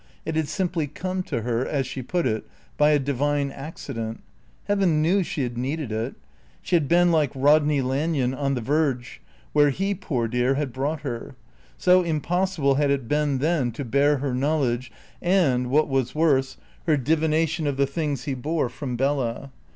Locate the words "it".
0.25-0.35, 2.25-2.47, 5.91-6.15, 12.89-13.07